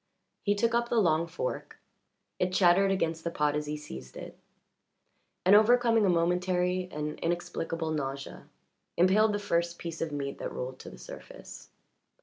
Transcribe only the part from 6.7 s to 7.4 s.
and